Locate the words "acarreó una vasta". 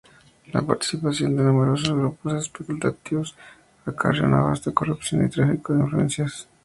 3.85-4.71